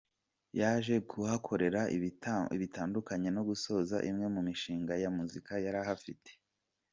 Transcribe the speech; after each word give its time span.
Yaje 0.59 0.95
kuhakorera 1.09 1.81
ibitaramo 1.95 2.49
bitandukanye 2.61 3.29
no 3.35 3.41
gusoza 3.49 3.95
imwe 4.09 4.27
mu 4.33 4.41
mishinga 4.47 4.93
ya 5.03 5.09
muzika 5.15 5.53
yari 5.65 5.77
ahafite. 5.85 6.31